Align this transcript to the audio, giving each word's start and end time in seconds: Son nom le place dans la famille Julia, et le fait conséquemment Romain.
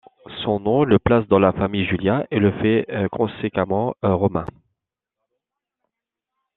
Son 0.43 0.59
nom 0.59 0.83
le 0.83 0.97
place 0.97 1.27
dans 1.27 1.37
la 1.37 1.51
famille 1.53 1.85
Julia, 1.85 2.25
et 2.31 2.39
le 2.39 2.51
fait 2.53 2.87
conséquemment 3.11 3.93
Romain. 4.01 4.47